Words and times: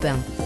Pain. 0.00 0.39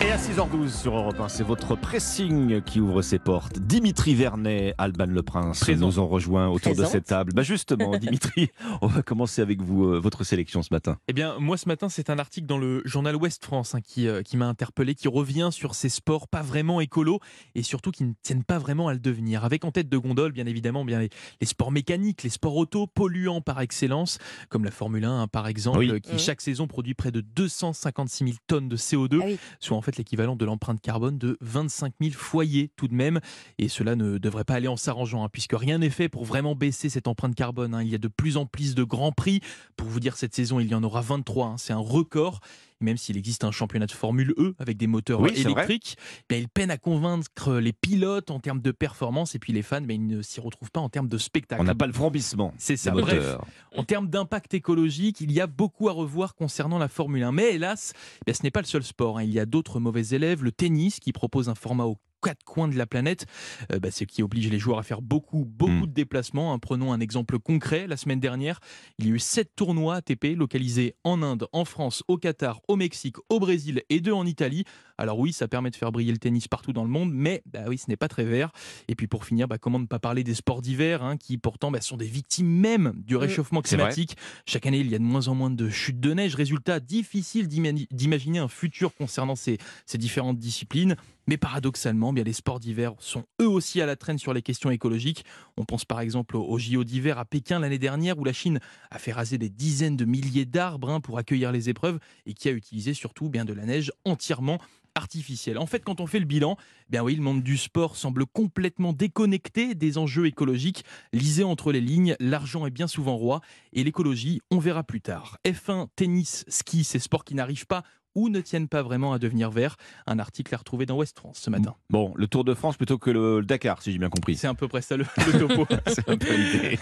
Et 0.00 0.12
à 0.12 0.16
6h12 0.16 0.80
sur 0.80 0.96
Europe 0.96 1.18
1, 1.18 1.28
c'est 1.28 1.42
votre 1.42 1.74
pressing 1.74 2.62
qui 2.62 2.78
ouvre 2.78 3.02
ses 3.02 3.18
portes. 3.18 3.58
Dimitri 3.58 4.14
Vernet, 4.14 4.72
Alban 4.78 5.06
Le 5.06 5.22
Prince 5.22 5.68
nous 5.68 5.98
ont 5.98 6.06
rejoint 6.06 6.46
autour 6.46 6.76
de 6.76 6.84
cette 6.84 7.06
table. 7.06 7.32
Bah 7.34 7.42
justement, 7.42 7.90
Dimitri, 7.98 8.48
on 8.80 8.86
va 8.86 9.02
commencer 9.02 9.42
avec 9.42 9.60
vous, 9.60 9.86
euh, 9.86 9.98
votre 9.98 10.22
sélection 10.22 10.62
ce 10.62 10.68
matin. 10.70 10.98
Eh 11.08 11.12
bien, 11.12 11.40
moi 11.40 11.56
ce 11.56 11.66
matin, 11.68 11.88
c'est 11.88 12.10
un 12.10 12.18
article 12.20 12.46
dans 12.46 12.58
le 12.58 12.80
journal 12.84 13.16
Ouest 13.16 13.44
France 13.44 13.74
hein, 13.74 13.80
qui, 13.80 14.06
euh, 14.06 14.22
qui 14.22 14.36
m'a 14.36 14.46
interpellé, 14.46 14.94
qui 14.94 15.08
revient 15.08 15.48
sur 15.50 15.74
ces 15.74 15.88
sports 15.88 16.28
pas 16.28 16.42
vraiment 16.42 16.80
écolos 16.80 17.18
et 17.56 17.64
surtout 17.64 17.90
qui 17.90 18.04
ne 18.04 18.12
tiennent 18.22 18.44
pas 18.44 18.58
vraiment 18.58 18.86
à 18.86 18.92
le 18.92 19.00
devenir. 19.00 19.44
Avec 19.44 19.64
en 19.64 19.72
tête 19.72 19.88
de 19.88 19.98
gondole, 19.98 20.30
bien 20.30 20.46
évidemment, 20.46 20.84
bien 20.84 21.00
les, 21.00 21.10
sports 21.46 21.72
mécaniques, 21.72 22.22
les 22.22 22.30
sports 22.30 22.54
auto, 22.54 22.86
polluants 22.86 23.40
par 23.40 23.60
excellence, 23.60 24.18
comme 24.48 24.64
la 24.64 24.70
Formule 24.70 25.06
1 25.06 25.22
hein, 25.22 25.26
par 25.26 25.48
exemple, 25.48 26.00
qui 26.00 26.14
mmh. 26.14 26.18
chaque 26.20 26.40
saison 26.40 26.68
produit 26.68 26.94
près 26.94 27.10
de 27.10 27.20
256 27.20 28.24
000 28.24 28.36
tonnes 28.46 28.68
de 28.68 28.76
CO2, 28.76 29.20
ah 29.20 29.42
soit 29.58 29.76
en 29.76 29.82
l'équivalent 29.96 30.36
de 30.36 30.44
l'empreinte 30.44 30.80
carbone 30.80 31.18
de 31.18 31.38
25 31.40 31.94
000 32.00 32.12
foyers 32.14 32.70
tout 32.76 32.88
de 32.88 32.94
même. 32.94 33.20
Et 33.58 33.68
cela 33.68 33.96
ne 33.96 34.18
devrait 34.18 34.44
pas 34.44 34.54
aller 34.54 34.68
en 34.68 34.76
s'arrangeant, 34.76 35.24
hein, 35.24 35.28
puisque 35.32 35.54
rien 35.54 35.78
n'est 35.78 35.90
fait 35.90 36.08
pour 36.08 36.24
vraiment 36.24 36.54
baisser 36.54 36.88
cette 36.88 37.08
empreinte 37.08 37.34
carbone. 37.34 37.74
Hein. 37.74 37.82
Il 37.82 37.88
y 37.88 37.94
a 37.94 37.98
de 37.98 38.08
plus 38.08 38.36
en 38.36 38.46
plus 38.46 38.74
de 38.74 38.84
grands 38.84 39.12
prix. 39.12 39.40
Pour 39.76 39.88
vous 39.88 40.00
dire, 40.00 40.16
cette 40.16 40.34
saison, 40.34 40.60
il 40.60 40.68
y 40.68 40.74
en 40.74 40.82
aura 40.82 41.00
23. 41.00 41.46
Hein. 41.46 41.56
C'est 41.58 41.72
un 41.72 41.78
record 41.78 42.40
même 42.80 42.96
s'il 42.96 43.16
existe 43.16 43.44
un 43.44 43.50
championnat 43.50 43.86
de 43.86 43.92
Formule 43.92 44.34
E 44.38 44.54
avec 44.58 44.76
des 44.76 44.86
moteurs 44.86 45.26
électriques, 45.26 45.96
ben, 46.28 46.40
il 46.40 46.48
peine 46.48 46.70
à 46.70 46.76
convaincre 46.76 47.54
les 47.54 47.72
pilotes 47.72 48.30
en 48.30 48.40
termes 48.40 48.60
de 48.60 48.70
performance 48.70 49.34
et 49.34 49.38
puis 49.38 49.52
les 49.52 49.62
fans, 49.62 49.80
mais 49.80 49.98
ben, 49.98 50.02
ils 50.02 50.16
ne 50.16 50.22
s'y 50.22 50.40
retrouvent 50.40 50.70
pas 50.70 50.80
en 50.80 50.88
termes 50.88 51.08
de 51.08 51.18
spectacle. 51.18 51.60
On 51.60 51.64
n'a 51.64 51.74
pas 51.74 51.86
le 51.86 51.92
vrombissement. 51.92 52.52
C'est 52.58 52.76
ça. 52.76 52.90
Bref, 52.90 53.36
en 53.76 53.84
termes 53.84 54.08
d'impact 54.08 54.54
écologique, 54.54 55.20
il 55.20 55.32
y 55.32 55.40
a 55.40 55.46
beaucoup 55.46 55.88
à 55.88 55.92
revoir 55.92 56.34
concernant 56.34 56.78
la 56.78 56.88
Formule 56.88 57.22
1. 57.22 57.32
Mais 57.32 57.54
hélas, 57.54 57.92
ben, 58.26 58.34
ce 58.34 58.42
n'est 58.42 58.50
pas 58.50 58.60
le 58.60 58.66
seul 58.66 58.82
sport. 58.82 59.18
Hein. 59.18 59.24
Il 59.24 59.32
y 59.32 59.40
a 59.40 59.46
d'autres 59.46 59.80
mauvais 59.80 60.06
élèves. 60.08 60.42
Le 60.42 60.52
tennis 60.52 61.00
qui 61.00 61.12
propose 61.12 61.48
un 61.48 61.54
format 61.54 61.84
au 61.84 61.98
quatre 62.28 62.44
coins 62.44 62.68
de 62.68 62.76
la 62.76 62.84
planète, 62.84 63.24
euh, 63.72 63.78
bah, 63.78 63.90
ce 63.90 64.04
qui 64.04 64.22
oblige 64.22 64.50
les 64.50 64.58
joueurs 64.58 64.78
à 64.78 64.82
faire 64.82 65.00
beaucoup, 65.00 65.46
beaucoup 65.46 65.72
hmm. 65.72 65.86
de 65.86 65.92
déplacements. 65.92 66.52
Hein. 66.52 66.58
Prenons 66.58 66.92
un 66.92 67.00
exemple 67.00 67.38
concret. 67.38 67.86
La 67.86 67.96
semaine 67.96 68.20
dernière, 68.20 68.60
il 68.98 69.06
y 69.06 69.10
a 69.10 69.14
eu 69.14 69.18
sept 69.18 69.56
tournois 69.56 69.94
ATP 69.96 70.36
localisés 70.36 70.94
en 71.04 71.22
Inde, 71.22 71.46
en 71.54 71.64
France, 71.64 72.02
au 72.06 72.18
Qatar, 72.18 72.60
au 72.68 72.76
Mexique, 72.76 73.16
au 73.30 73.40
Brésil 73.40 73.82
et 73.88 74.00
deux 74.00 74.12
en 74.12 74.26
Italie. 74.26 74.64
Alors 74.98 75.18
oui, 75.18 75.32
ça 75.32 75.48
permet 75.48 75.70
de 75.70 75.76
faire 75.76 75.90
briller 75.90 76.12
le 76.12 76.18
tennis 76.18 76.48
partout 76.48 76.74
dans 76.74 76.82
le 76.84 76.90
monde, 76.90 77.12
mais 77.14 77.42
bah 77.46 77.60
oui, 77.66 77.78
ce 77.78 77.88
n'est 77.88 77.96
pas 77.96 78.08
très 78.08 78.24
vert. 78.24 78.50
Et 78.88 78.94
puis 78.94 79.06
pour 79.06 79.24
finir, 79.24 79.48
bah, 79.48 79.56
comment 79.56 79.78
ne 79.78 79.86
pas 79.86 80.00
parler 80.00 80.22
des 80.22 80.34
sports 80.34 80.60
d'hiver, 80.60 81.02
hein, 81.02 81.16
qui 81.16 81.38
pourtant 81.38 81.70
bah, 81.70 81.80
sont 81.80 81.96
des 81.96 82.04
victimes 82.04 82.48
même 82.48 82.92
du 83.06 83.14
hmm. 83.14 83.20
réchauffement 83.20 83.62
climatique. 83.62 84.18
Chaque 84.44 84.66
année, 84.66 84.80
il 84.80 84.90
y 84.90 84.94
a 84.94 84.98
de 84.98 85.04
moins 85.04 85.28
en 85.28 85.34
moins 85.34 85.50
de 85.50 85.70
chutes 85.70 86.00
de 86.00 86.12
neige. 86.12 86.34
Résultat, 86.34 86.78
difficile 86.78 87.48
d'imaginer 87.48 88.38
un 88.38 88.48
futur 88.48 88.94
concernant 88.94 89.36
ces, 89.36 89.56
ces 89.86 89.96
différentes 89.96 90.38
disciplines. 90.38 90.94
Mais 91.28 91.36
paradoxalement, 91.36 92.14
bien 92.14 92.24
les 92.24 92.32
sports 92.32 92.58
d'hiver 92.58 92.94
sont 93.00 93.24
eux 93.42 93.46
aussi 93.46 93.82
à 93.82 93.86
la 93.86 93.96
traîne 93.96 94.18
sur 94.18 94.32
les 94.32 94.40
questions 94.40 94.70
écologiques. 94.70 95.26
On 95.58 95.66
pense 95.66 95.84
par 95.84 96.00
exemple 96.00 96.38
au 96.38 96.58
JO 96.58 96.84
d'hiver 96.84 97.18
à 97.18 97.26
Pékin 97.26 97.58
l'année 97.58 97.78
dernière 97.78 98.18
où 98.18 98.24
la 98.24 98.32
Chine 98.32 98.60
a 98.90 98.98
fait 98.98 99.12
raser 99.12 99.36
des 99.36 99.50
dizaines 99.50 99.98
de 99.98 100.06
milliers 100.06 100.46
d'arbres 100.46 100.88
hein, 100.88 101.00
pour 101.02 101.18
accueillir 101.18 101.52
les 101.52 101.68
épreuves 101.68 101.98
et 102.24 102.32
qui 102.32 102.48
a 102.48 102.52
utilisé 102.52 102.94
surtout 102.94 103.28
bien 103.28 103.44
de 103.44 103.52
la 103.52 103.66
neige 103.66 103.92
entièrement 104.06 104.58
artificielle. 104.94 105.58
En 105.58 105.66
fait, 105.66 105.84
quand 105.84 106.00
on 106.00 106.06
fait 106.06 106.18
le 106.18 106.24
bilan, 106.24 106.56
bien 106.88 107.02
oui, 107.02 107.14
le 107.14 107.22
monde 107.22 107.42
du 107.42 107.58
sport 107.58 107.96
semble 107.96 108.24
complètement 108.24 108.94
déconnecté 108.94 109.74
des 109.74 109.98
enjeux 109.98 110.26
écologiques. 110.26 110.82
Lisez 111.12 111.44
entre 111.44 111.72
les 111.72 111.82
lignes, 111.82 112.16
l'argent 112.20 112.64
est 112.64 112.70
bien 112.70 112.86
souvent 112.86 113.16
roi 113.16 113.42
et 113.74 113.84
l'écologie, 113.84 114.40
on 114.50 114.58
verra 114.58 114.82
plus 114.82 115.02
tard. 115.02 115.36
F1, 115.44 115.88
tennis, 115.94 116.46
ski, 116.48 116.84
ces 116.84 116.98
sports 116.98 117.24
qui 117.24 117.34
n'arrivent 117.34 117.66
pas 117.66 117.82
ou 118.18 118.28
ne 118.28 118.40
tiennent 118.40 118.66
pas 118.66 118.82
vraiment 118.82 119.12
à 119.12 119.18
devenir 119.20 119.50
verts. 119.50 119.76
Un 120.06 120.18
article 120.18 120.52
à 120.52 120.58
retrouver 120.58 120.86
dans 120.86 120.96
West 120.96 121.16
France 121.18 121.38
ce 121.40 121.50
matin. 121.50 121.76
Bon, 121.88 122.12
le 122.16 122.26
Tour 122.26 122.42
de 122.42 122.52
France 122.52 122.76
plutôt 122.76 122.98
que 122.98 123.10
le, 123.10 123.42
Dakar, 123.42 123.80
si 123.80 123.92
j'ai 123.92 123.98
bien 123.98 124.10
compris. 124.10 124.34
C'est 124.36 124.48
un 124.48 124.56
peu 124.56 124.66
près 124.66 124.82
ça 124.82 124.96
le, 124.96 125.04
topo. 125.38 125.66
C'est 125.86 126.08
un 126.08 126.16
peu 126.16 126.34
l'idée. 126.34 126.78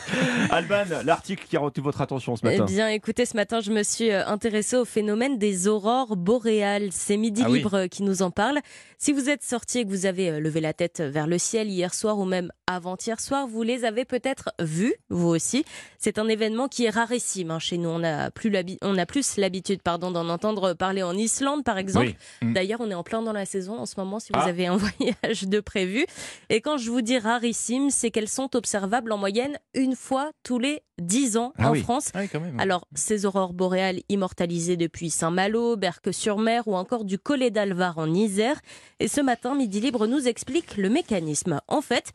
Alban, 0.51 0.85
l'article 1.05 1.45
qui 1.47 1.57
a 1.57 1.61
retenu 1.61 1.85
votre 1.85 2.01
attention 2.01 2.37
ce 2.37 2.45
matin. 2.45 2.65
Eh 2.67 2.73
bien, 2.73 2.89
écoutez, 2.89 3.27
ce 3.27 3.37
matin, 3.37 3.61
je 3.61 3.71
me 3.71 3.83
suis 3.83 4.11
euh, 4.11 4.27
intéressée 4.27 4.77
au 4.77 4.87
phénomène 4.87 5.39
des 5.39 5.69
aurores 5.69 6.17
boréales. 6.17 6.89
C'est 6.91 7.19
Midi 7.19 7.43
ah 7.45 7.49
Libre 7.49 7.75
euh, 7.75 7.87
qui 7.87 8.03
nous 8.03 8.23
en 8.23 8.31
parle. 8.31 8.61
Si 8.99 9.13
vous 9.13 9.29
êtes 9.29 9.43
sorti 9.43 9.81
et 9.81 9.85
que 9.85 9.91
vous 9.91 10.07
avez 10.07 10.31
euh, 10.31 10.41
levé 10.41 10.63
la 10.63 10.73
tête 10.73 11.03
vers 11.03 11.27
le 11.27 11.37
ciel 11.37 11.69
hier 11.69 11.93
soir 11.93 12.19
ou 12.19 12.25
même 12.25 12.51
avant-hier 12.67 13.21
soir, 13.21 13.47
vous 13.47 13.63
les 13.63 13.85
avez 13.85 14.07
peut-être 14.07 14.51
vus, 14.59 14.95
vous 15.11 15.29
aussi. 15.29 15.65
C'est 16.07 16.21
un 16.21 16.29
événement 16.29 16.69
qui 16.69 16.85
est 16.85 16.91
rarissime 16.91 17.51
hein. 17.51 17.59
chez 17.59 17.79
nous. 17.79 17.89
On 17.89 18.05
a 18.05 18.31
plus, 18.31 18.53
on 18.81 18.97
a 18.97 19.07
plus 19.07 19.39
l'habitude 19.39 19.83
pardon, 19.83 20.13
d'en 20.13 20.29
entendre 20.29 20.73
parler 20.73 21.03
en 21.03 21.15
Islande, 21.15 21.65
par 21.65 21.79
exemple. 21.79 22.13
Mm. 22.43 22.53
D'ailleurs, 22.53 22.81
on 22.81 22.89
est 22.89 22.95
en 22.95 23.03
plein 23.03 23.23
dans 23.23 23.33
la 23.33 23.45
saison 23.45 23.77
en 23.77 23.87
ce 23.87 23.99
moment, 23.99 24.21
si 24.21 24.31
vous 24.33 24.39
ah. 24.41 24.47
avez 24.47 24.69
un 24.69 24.77
voyage 25.01 25.49
de 25.49 25.59
prévu. 25.59 26.07
Et 26.49 26.61
quand 26.61 26.77
je 26.77 26.93
vous 26.93 27.01
dis 27.01 27.19
rarissime, 27.19 27.91
c'est 27.91 28.13
qu'elles 28.13 28.29
sont 28.29 28.55
observables 28.55 29.11
en 29.11 29.19
moyenne 29.19 29.59
une 29.75 29.97
fois 29.97 30.31
tous 30.45 30.61
les 30.61 30.85
10 30.99 31.39
ans 31.39 31.53
ah 31.59 31.73
en 31.73 31.75
France. 31.75 32.13
Ah 32.15 32.21
Alors, 32.59 32.87
ces 32.95 33.27
aurores 33.27 33.53
boréales 33.53 33.99
immortalisées 34.09 34.77
depuis 34.77 35.11
Saint-Malo, 35.11 35.77
Berck-sur-Mer 35.77 36.69
ou 36.69 36.77
encore 36.77 37.05
du 37.05 37.19
Collet 37.19 37.51
d'Alvar 37.51 37.99
en 37.99 38.15
Isère. 38.15 38.61
Et 39.01 39.09
ce 39.09 39.21
matin, 39.21 39.57
Midi 39.57 39.81
Libre 39.81 40.07
nous 40.07 40.29
explique 40.29 40.77
le 40.77 40.89
mécanisme. 40.89 41.61
En 41.67 41.81
fait, 41.81 42.13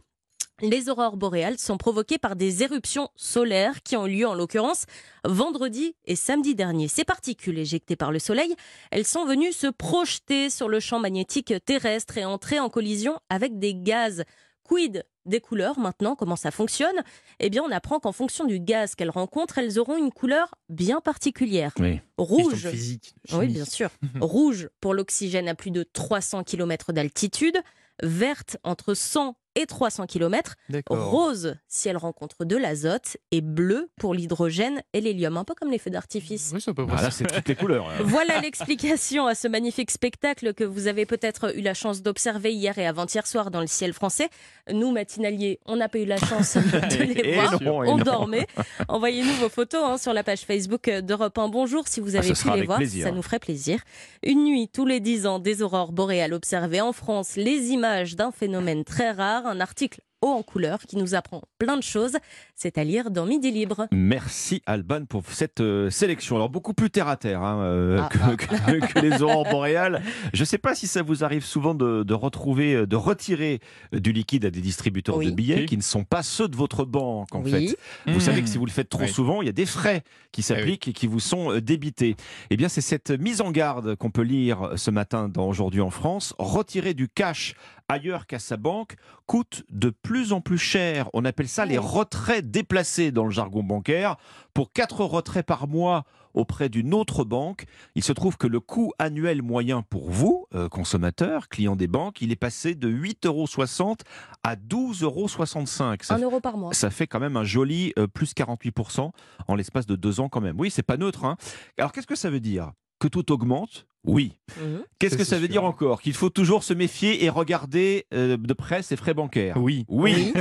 les 0.61 0.89
aurores 0.89 1.17
boréales 1.17 1.57
sont 1.57 1.77
provoquées 1.77 2.17
par 2.17 2.35
des 2.35 2.63
éruptions 2.63 3.09
solaires 3.15 3.81
qui 3.83 3.97
ont 3.97 4.05
lieu 4.05 4.27
en 4.27 4.33
l'occurrence 4.33 4.85
vendredi 5.25 5.95
et 6.05 6.15
samedi 6.15 6.55
dernier. 6.55 6.87
Ces 6.87 7.03
particules 7.03 7.57
éjectées 7.57 7.95
par 7.95 8.11
le 8.11 8.19
soleil, 8.19 8.55
elles 8.91 9.05
sont 9.05 9.25
venues 9.25 9.51
se 9.51 9.67
projeter 9.67 10.49
sur 10.49 10.69
le 10.69 10.79
champ 10.79 10.99
magnétique 10.99 11.53
terrestre 11.65 12.17
et 12.17 12.25
entrer 12.25 12.59
en 12.59 12.69
collision 12.69 13.19
avec 13.29 13.59
des 13.59 13.75
gaz. 13.75 14.23
Quid 14.63 15.03
des 15.25 15.41
couleurs 15.41 15.79
maintenant, 15.79 16.15
comment 16.15 16.35
ça 16.35 16.49
fonctionne? 16.49 16.95
Eh 17.39 17.49
bien, 17.49 17.63
on 17.63 17.71
apprend 17.71 17.99
qu'en 17.99 18.11
fonction 18.11 18.45
du 18.45 18.59
gaz 18.59 18.95
qu'elles 18.95 19.09
rencontrent, 19.09 19.57
elles 19.57 19.79
auront 19.79 19.97
une 19.97 20.11
couleur 20.11 20.55
bien 20.69 21.01
particulière. 21.01 21.73
Rouge. 22.17 22.69
Physique, 22.69 23.15
oui, 23.33 23.47
bien 23.47 23.65
sûr. 23.65 23.89
Rouge 24.21 24.69
pour 24.79 24.93
l'oxygène 24.93 25.47
à 25.47 25.55
plus 25.55 25.71
de 25.71 25.83
300 25.83 26.43
km 26.43 26.93
d'altitude, 26.93 27.57
verte 28.01 28.57
entre 28.63 28.93
100 28.93 29.35
et 29.55 29.65
300 29.65 30.05
km. 30.07 30.55
Rose 30.89 31.55
si 31.67 31.89
elle 31.89 31.97
rencontre 31.97 32.45
de 32.45 32.55
l'azote 32.55 33.17
et 33.31 33.41
bleu 33.41 33.89
pour 33.99 34.13
l'hydrogène 34.13 34.81
et 34.93 35.01
l'hélium, 35.01 35.37
un 35.37 35.43
peu 35.43 35.53
comme 35.53 35.71
les 35.71 35.77
feux 35.77 35.89
d'artifice. 35.89 36.51
Oui, 36.53 36.63
voilà, 36.77 37.11
c'est 37.11 37.25
toutes 37.25 37.47
les 37.47 37.55
couleurs. 37.55 37.87
voilà 38.03 38.39
l'explication 38.41 39.27
à 39.27 39.35
ce 39.35 39.47
magnifique 39.47 39.91
spectacle 39.91 40.53
que 40.53 40.63
vous 40.63 40.87
avez 40.87 41.05
peut-être 41.05 41.57
eu 41.57 41.61
la 41.61 41.73
chance 41.73 42.01
d'observer 42.01 42.53
hier 42.53 42.77
et 42.77 42.87
avant-hier 42.87 43.27
soir 43.27 43.51
dans 43.51 43.61
le 43.61 43.67
ciel 43.67 43.93
français. 43.93 44.29
Nous, 44.71 44.91
matinaliers, 44.91 45.59
on 45.65 45.75
n'a 45.75 45.89
pas 45.89 45.99
eu 45.99 46.05
la 46.05 46.17
chance 46.17 46.57
de 46.57 47.03
les 47.03 47.33
voir. 47.33 47.59
on 47.61 47.97
dormait. 47.97 48.47
Envoyez-nous 48.87 49.33
vos 49.33 49.49
photos 49.49 49.83
hein, 49.83 49.97
sur 49.97 50.13
la 50.13 50.23
page 50.23 50.41
Facebook 50.41 50.89
d'Europe 50.89 51.37
1. 51.37 51.49
Bonjour 51.49 51.87
si 51.87 51.99
vous 51.99 52.15
ah, 52.15 52.19
avez 52.19 52.33
pu 52.33 52.49
les 52.55 52.65
voir, 52.65 52.79
ça 52.85 53.11
nous 53.11 53.21
ferait 53.21 53.39
plaisir. 53.39 53.79
Une 54.23 54.43
nuit 54.43 54.69
tous 54.69 54.85
les 54.85 54.99
10 54.99 55.27
ans, 55.27 55.39
des 55.39 55.61
aurores 55.61 55.91
boréales 55.91 56.33
observées 56.33 56.81
en 56.81 56.93
France, 56.93 57.35
les 57.35 57.69
images 57.69 58.15
d'un 58.15 58.31
phénomène 58.31 58.83
très 58.83 59.11
rare 59.11 59.40
un 59.45 59.61
article 59.61 60.01
haut 60.21 60.29
en 60.29 60.43
couleur 60.43 60.79
qui 60.81 60.97
nous 60.97 61.15
apprend 61.15 61.43
plein 61.59 61.77
de 61.77 61.83
choses. 61.83 62.17
C'est 62.55 62.77
à 62.77 62.83
lire 62.83 63.11
dans 63.11 63.25
Midi 63.25 63.51
Libre. 63.51 63.87
Merci 63.91 64.61
Alban 64.65 65.05
pour 65.05 65.23
cette 65.27 65.61
euh, 65.61 65.89
sélection. 65.89 66.35
Alors 66.35 66.49
beaucoup 66.49 66.73
plus 66.73 66.89
terre 66.89 67.07
à 67.07 67.17
terre 67.17 67.41
hein, 67.41 67.61
euh, 67.63 67.99
ah, 68.01 68.09
ah. 68.21 68.35
que, 68.35 68.99
les 68.99 69.21
aurores 69.21 69.49
boréales. 69.49 70.01
Je 70.33 70.41
ne 70.41 70.45
sais 70.45 70.57
pas 70.57 70.75
si 70.75 70.87
ça 70.87 71.01
vous 71.01 71.23
arrive 71.23 71.45
souvent 71.45 71.75
de, 71.75 72.13
retrouver, 72.13 72.73
euh, 72.73 72.87
de 72.87 72.95
retirer 72.95 73.59
du 73.91 74.11
liquide 74.11 74.45
à 74.45 74.49
des 74.49 74.61
distributeurs 74.61 75.19
de 75.19 75.29
billets 75.29 75.65
qui 75.65 75.77
ne 75.77 75.81
sont 75.81 76.03
pas 76.03 76.23
ceux 76.23 76.47
de 76.47 76.55
votre 76.55 76.85
banque 76.85 77.33
en 77.35 77.43
fait. 77.43 77.77
Vous 78.07 78.17
mmh. 78.17 78.19
savez 78.19 78.41
que 78.41 78.49
si 78.49 78.57
vous 78.57 78.65
le 78.65 78.71
faites 78.71 78.89
trop 78.89 79.07
souvent, 79.07 79.41
il 79.41 79.45
y 79.45 79.49
a 79.49 79.53
des 79.53 79.65
frais 79.65 80.03
qui 80.31 80.41
eh 80.41 80.43
s'appliquent 80.43 80.87
et 80.87 80.93
qui 80.93 81.07
vous 81.07 81.19
sont 81.19 81.59
débités. 81.59 82.15
Eh 82.49 82.57
bien 82.57 82.69
c'est 82.69 82.81
cette 82.81 83.11
mise 83.11 83.41
en 83.41 83.51
garde 83.51 83.95
qu'on 83.95 84.11
peut 84.11 84.21
lire 84.21 84.71
ce 84.75 84.91
matin 84.91 85.29
dans 85.29 85.51
Aujourd'hui 85.51 85.81
en 85.81 85.89
France. 85.89 86.33
Retirer 86.39 86.93
du 86.93 87.09
cash 87.09 87.55
ailleurs 87.89 88.25
qu'à 88.25 88.39
sa 88.39 88.55
banque 88.57 88.95
coûte 89.25 89.63
de 89.69 89.89
plus 89.89 90.10
en 90.31 90.41
plus 90.41 90.57
cher. 90.57 91.09
On 91.13 91.25
appelle 91.25 91.47
ça 91.47 91.65
les 91.65 91.77
retraits 91.77 92.49
déplacés 92.49 93.11
dans 93.11 93.25
le 93.25 93.31
jargon 93.31 93.63
bancaire. 93.63 94.17
Pour 94.53 94.71
4 94.73 95.05
retraits 95.05 95.45
par 95.45 95.67
mois 95.67 96.03
auprès 96.33 96.69
d'une 96.69 96.93
autre 96.93 97.23
banque, 97.23 97.65
il 97.95 98.03
se 98.03 98.13
trouve 98.13 98.37
que 98.37 98.47
le 98.47 98.59
coût 98.59 98.93
annuel 98.99 99.41
moyen 99.41 99.81
pour 99.81 100.09
vous, 100.09 100.45
euh, 100.53 100.69
consommateur, 100.69 101.49
client 101.49 101.75
des 101.75 101.87
banques, 101.87 102.21
il 102.21 102.31
est 102.31 102.37
passé 102.37 102.75
de 102.75 102.89
8,60 102.89 103.27
euros 103.27 103.95
à 104.43 104.55
12,65 104.55 105.03
euros. 105.03 106.21
1 106.21 106.23
euro 106.23 106.39
par 106.39 106.57
mois. 106.57 106.73
Ça 106.73 106.89
fait 106.89 107.07
quand 107.07 107.19
même 107.19 107.37
un 107.37 107.43
joli 107.43 107.93
euh, 107.97 108.07
plus 108.07 108.33
48% 108.33 109.11
en 109.47 109.55
l'espace 109.55 109.85
de 109.85 109.95
deux 109.95 110.19
ans 110.19 110.29
quand 110.29 110.41
même. 110.41 110.59
Oui, 110.59 110.69
c'est 110.71 110.83
pas 110.83 110.97
neutre. 110.97 111.25
Hein. 111.25 111.37
Alors 111.77 111.91
qu'est-ce 111.91 112.07
que 112.07 112.15
ça 112.15 112.29
veut 112.29 112.39
dire? 112.39 112.71
Que 112.99 113.07
tout 113.07 113.31
augmente 113.31 113.87
Oui. 114.03 114.33
Mhm. 114.59 114.83
Qu'est-ce 114.97 115.15
que 115.15 115.23
ça 115.23 115.37
veut 115.37 115.47
dire 115.47 115.63
encore? 115.63 116.01
Qu'il 116.01 116.13
faut 116.13 116.29
toujours 116.29 116.63
se 116.63 116.73
méfier 116.73 117.23
et 117.23 117.29
regarder 117.29 118.05
euh, 118.13 118.35
de 118.35 118.53
près 118.53 118.81
ses 118.81 118.95
frais 118.95 119.13
bancaires. 119.13 119.57
Oui. 119.57 119.85
Oui. 119.87 120.33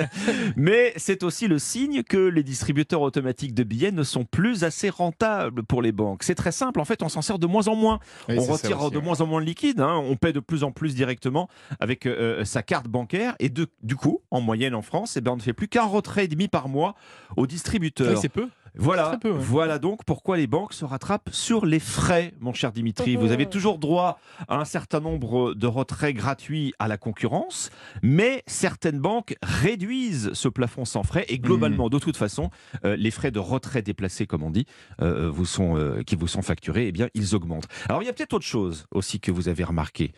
Mais 0.56 0.94
c'est 0.96 1.22
aussi 1.22 1.46
le 1.46 1.58
signe 1.58 2.02
que 2.02 2.16
les 2.16 2.42
distributeurs 2.42 3.02
automatiques 3.02 3.54
de 3.54 3.64
billets 3.64 3.92
ne 3.92 4.02
sont 4.02 4.24
plus 4.24 4.64
assez 4.64 4.88
rentables 4.88 5.62
pour 5.62 5.82
les 5.82 5.92
banques. 5.92 6.22
C'est 6.22 6.34
très 6.34 6.52
simple. 6.52 6.80
En 6.80 6.84
fait, 6.86 7.02
on 7.02 7.08
s'en 7.10 7.22
sert 7.22 7.38
de 7.38 7.46
moins 7.46 7.68
en 7.68 7.74
moins. 7.74 8.00
on 8.28 8.40
retire 8.40 8.90
de 8.90 8.98
moins 8.98 9.20
en 9.20 9.26
moins 9.26 9.40
de 9.40 9.46
liquide. 9.46 9.80
Hein. 9.80 10.00
On 10.04 10.16
paie 10.16 10.32
de 10.32 10.40
plus 10.40 10.64
en 10.64 10.72
plus 10.72 10.94
directement 10.94 11.48
avec 11.80 12.06
euh, 12.06 12.40
euh, 12.40 12.44
sa 12.44 12.62
carte 12.62 12.88
bancaire. 12.88 13.34
Et 13.40 13.50
du 13.50 13.96
coup, 13.96 14.22
en 14.30 14.40
moyenne 14.40 14.74
en 14.74 14.82
France, 14.82 15.16
eh 15.16 15.20
ben, 15.20 15.32
on 15.32 15.36
ne 15.36 15.42
fait 15.42 15.52
plus 15.52 15.68
qu'un 15.68 15.84
retrait 15.84 16.24
et 16.24 16.28
demi 16.28 16.48
par 16.48 16.68
mois 16.68 16.94
aux 17.36 17.46
distributeurs. 17.46 18.18
c'est 18.18 18.28
peu. 18.28 18.48
Voilà, 18.74 19.18
voilà 19.24 19.78
donc 19.78 20.04
pourquoi 20.04 20.38
les 20.38 20.46
banques 20.46 20.72
se 20.72 20.84
rattrapent 20.84 21.28
sur 21.30 21.66
les 21.66 21.78
frais, 21.78 22.32
mon 22.40 22.54
cher 22.54 22.72
Dimitri. 22.72 23.16
Vous 23.16 23.30
avez 23.30 23.46
toujours 23.46 23.78
droit 23.78 24.18
à 24.48 24.58
un 24.58 24.64
certain 24.64 25.00
nombre 25.00 25.52
de 25.54 25.66
retraits 25.66 26.14
gratuits 26.14 26.72
à 26.78 26.88
la 26.88 26.96
concurrence, 26.96 27.70
mais 28.02 28.42
certaines 28.46 28.98
banques 28.98 29.36
réduisent 29.42 30.32
ce 30.32 30.48
plafond 30.48 30.86
sans 30.86 31.02
frais 31.02 31.26
et 31.28 31.38
globalement, 31.38 31.86
mmh. 31.86 31.90
de 31.90 31.98
toute 31.98 32.16
façon, 32.16 32.50
euh, 32.84 32.96
les 32.96 33.10
frais 33.10 33.30
de 33.30 33.38
retrait 33.38 33.82
déplacés, 33.82 34.26
comme 34.26 34.42
on 34.42 34.50
dit, 34.50 34.66
euh, 35.00 35.30
vous 35.30 35.44
sont, 35.44 35.76
euh, 35.76 36.02
qui 36.02 36.16
vous 36.16 36.28
sont 36.28 36.42
facturés, 36.42 36.88
eh 36.88 36.92
bien, 36.92 37.08
ils 37.14 37.34
augmentent. 37.34 37.68
Alors, 37.88 38.02
il 38.02 38.06
y 38.06 38.08
a 38.08 38.12
peut-être 38.12 38.32
autre 38.32 38.46
chose 38.46 38.86
aussi 38.90 39.20
que 39.20 39.30
vous 39.30 39.48
avez 39.48 39.64
remarqué. 39.64 40.12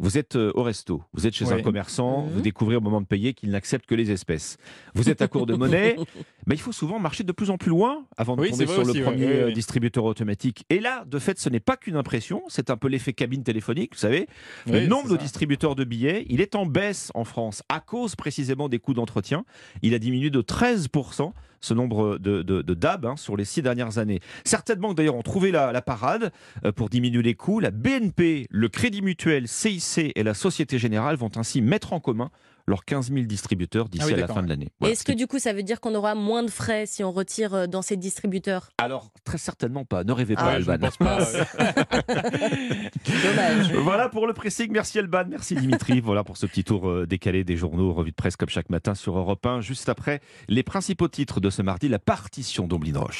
Vous 0.00 0.16
êtes 0.16 0.36
euh, 0.36 0.52
au 0.54 0.62
resto, 0.62 1.02
vous 1.12 1.26
êtes 1.26 1.34
chez 1.34 1.50
un 1.50 1.60
commerçant, 1.60 2.22
mhm. 2.22 2.30
vous 2.30 2.40
découvrez 2.40 2.76
au 2.76 2.80
moment 2.80 3.00
de 3.00 3.06
payer 3.06 3.34
qu'il 3.34 3.50
n'accepte 3.50 3.84
que 3.84 3.96
les 3.96 4.12
espèces. 4.12 4.56
Vous 4.94 5.10
êtes 5.10 5.22
à 5.22 5.28
court 5.28 5.44
de 5.44 5.54
monnaie, 5.54 5.96
mais 6.46 6.54
il 6.54 6.60
faut 6.60 6.70
souvent 6.70 7.00
marcher 7.00 7.24
de 7.24 7.32
plus 7.32 7.50
en 7.50 7.58
plus 7.58 7.70
loin 7.70 8.04
avant 8.16 8.36
de 8.36 8.46
tomber 8.46 8.66
sur 8.68 8.84
le 8.84 9.02
premier 9.02 9.26
euh, 9.26 9.50
distributeur 9.50 10.04
automatique. 10.04 10.64
Et 10.70 10.78
là, 10.78 11.04
de 11.04 11.18
fait, 11.18 11.40
ce 11.40 11.48
n'est 11.48 11.58
pas 11.58 11.76
qu'une 11.76 11.96
impression, 11.96 12.42
c'est 12.48 12.70
un 12.70 12.76
peu 12.76 12.86
l'effet 12.86 13.12
cabine 13.12 13.42
téléphonique, 13.42 13.94
vous 13.94 14.00
savez. 14.00 14.28
le 14.66 14.86
nombre 14.86 15.08
de 15.10 15.16
distributeurs 15.16 15.74
de 15.74 15.82
billets, 15.82 16.26
il 16.28 16.40
est 16.40 16.54
en 16.54 16.64
baisse 16.64 17.10
en 17.14 17.24
France 17.24 17.64
à 17.68 17.80
cause 17.80 18.14
précisément 18.14 18.68
des 18.68 18.78
coûts 18.78 18.94
d'entretien. 18.94 19.44
Il 19.82 19.94
a 19.94 19.98
diminué 19.98 20.30
de 20.30 20.42
13% 20.42 21.32
ce 21.60 21.74
nombre 21.74 22.18
de, 22.18 22.62
DAB 22.62 23.06
hein, 23.06 23.16
sur 23.16 23.36
les 23.36 23.44
six 23.44 23.62
dernières 23.62 23.98
années. 23.98 24.20
Certaines 24.44 24.78
banques 24.78 24.96
d'ailleurs 24.96 25.16
ont 25.16 25.22
trouvé 25.22 25.50
la, 25.50 25.82
parade 25.82 26.32
euh, 26.64 26.72
pour 26.72 26.88
diminuer 26.88 27.22
les 27.22 27.34
coûts. 27.34 27.60
La 27.60 27.70
BNP, 27.70 28.46
le 28.50 28.68
Crédit 28.68 29.02
Mutuel, 29.02 29.48
CIC 29.48 30.12
et 30.14 30.22
la 30.22 30.34
Société 30.34 30.78
Générale 30.78 31.16
vont 31.16 31.30
ainsi 31.36 31.62
mettre 31.62 31.92
en 31.92 32.00
commun 32.00 32.30
leurs 32.68 32.84
15 32.84 33.10
000 33.12 33.26
distributeurs 33.26 33.88
d'ici 33.88 34.04
ah 34.10 34.14
à 34.14 34.16
la 34.16 34.28
fin 34.28 34.42
de 34.42 34.48
l'année. 34.48 34.68
Est-ce 34.84 35.04
que 35.04 35.12
du 35.12 35.26
coup 35.26 35.38
ça 35.38 35.52
veut 35.52 35.62
dire 35.62 35.80
qu'on 35.80 35.94
aura 35.94 36.14
moins 36.14 36.42
de 36.42 36.50
frais 36.50 36.86
si 36.86 37.02
on 37.02 37.10
retire 37.10 37.54
euh, 37.54 37.66
dans 37.66 37.82
ces 37.82 37.96
distributeurs? 37.96 38.70
Alors 38.78 39.10
très 39.24 39.38
certainement 39.38 39.84
pas, 39.84 40.04
ne 40.04 40.12
rêvez 40.12 40.34
pas 40.34 40.42
ah, 40.44 40.52
Alban. 40.52 40.76
Dommage. 43.08 43.72
Voilà 43.72 44.08
pour 44.08 44.26
le 44.26 44.34
pressing, 44.34 44.70
merci 44.70 44.98
Alban, 44.98 45.24
merci 45.28 45.54
Dimitri. 45.54 46.00
voilà 46.04 46.22
pour 46.24 46.36
ce 46.36 46.46
petit 46.46 46.64
tour 46.64 46.88
euh, 46.88 47.06
décalé 47.06 47.44
des 47.44 47.56
journaux, 47.56 47.92
revue 47.92 48.10
de 48.10 48.16
presse 48.16 48.36
comme 48.36 48.48
chaque 48.50 48.70
matin 48.70 48.94
sur 48.94 49.18
Europe 49.18 49.44
1. 49.44 49.60
Juste 49.60 49.88
après 49.88 50.20
les 50.48 50.62
principaux 50.62 51.08
titres 51.08 51.40
de 51.40 51.50
ce 51.50 51.62
mardi, 51.62 51.88
la 51.88 51.98
partition 51.98 52.66
d'Omblin 52.66 52.98
Roche. 52.98 53.16